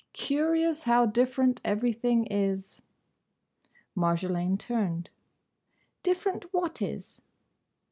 "Curious, 0.13 0.85
how 0.85 1.05
different 1.05 1.61
everything 1.63 2.25
is." 2.25 2.81
Marjolaine 3.95 4.57
turned. 4.57 5.11
"Different 6.01 6.51
what 6.51 6.81
is?" 6.81 7.21